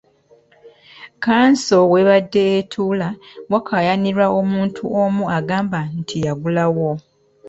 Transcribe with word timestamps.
Kkanso 1.13 1.77
w'ebadde 1.91 2.41
etuula 2.59 3.09
wakayanirwa 3.51 4.25
omuntu 4.39 4.81
omu 5.01 5.23
agamba 5.37 5.79
nti 5.97 6.15
yagulawo. 6.25 6.89